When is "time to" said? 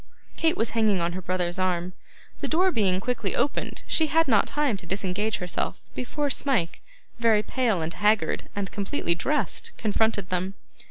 4.47-4.87